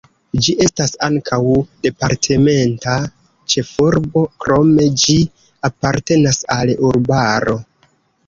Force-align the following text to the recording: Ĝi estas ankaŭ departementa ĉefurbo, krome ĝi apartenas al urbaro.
Ĝi 0.43 0.53
estas 0.67 0.93
ankaŭ 1.07 1.39
departementa 1.87 2.95
ĉefurbo, 3.53 4.23
krome 4.45 4.87
ĝi 5.03 5.17
apartenas 5.71 6.43
al 6.57 6.73
urbaro. 6.91 7.57